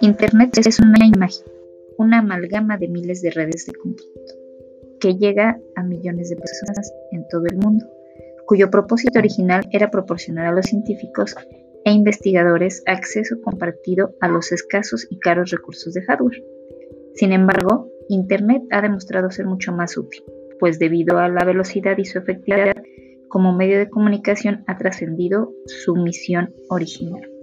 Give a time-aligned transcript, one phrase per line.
[0.00, 1.46] Internet es una imagen,
[1.98, 4.34] una amalgama de miles de redes de cómputo
[5.00, 7.86] que llega a millones de personas en todo el mundo,
[8.46, 11.34] cuyo propósito original era proporcionar a los científicos
[11.84, 16.42] e investigadores acceso compartido a los escasos y caros recursos de hardware.
[17.14, 20.22] Sin embargo, Internet ha demostrado ser mucho más útil,
[20.58, 22.76] pues debido a la velocidad y su efectividad
[23.28, 27.35] como medio de comunicación ha trascendido su misión original.